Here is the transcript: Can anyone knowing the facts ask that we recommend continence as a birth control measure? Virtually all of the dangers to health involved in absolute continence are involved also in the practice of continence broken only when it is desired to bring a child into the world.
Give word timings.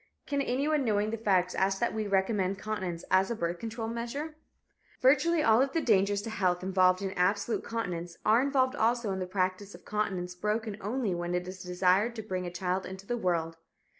Can 0.25 0.41
anyone 0.41 0.83
knowing 0.83 1.11
the 1.11 1.15
facts 1.17 1.53
ask 1.53 1.77
that 1.77 1.93
we 1.93 2.07
recommend 2.07 2.57
continence 2.57 3.03
as 3.11 3.29
a 3.29 3.35
birth 3.35 3.59
control 3.59 3.87
measure? 3.87 4.33
Virtually 4.99 5.43
all 5.43 5.61
of 5.61 5.73
the 5.73 5.79
dangers 5.81 6.23
to 6.23 6.31
health 6.31 6.63
involved 6.63 7.03
in 7.03 7.11
absolute 7.11 7.63
continence 7.63 8.17
are 8.25 8.41
involved 8.41 8.73
also 8.75 9.11
in 9.11 9.19
the 9.19 9.27
practice 9.27 9.75
of 9.75 9.85
continence 9.85 10.33
broken 10.33 10.75
only 10.81 11.13
when 11.13 11.35
it 11.35 11.47
is 11.47 11.61
desired 11.61 12.15
to 12.15 12.23
bring 12.23 12.47
a 12.47 12.51
child 12.51 12.87
into 12.87 13.05
the 13.05 13.15
world. 13.15 13.57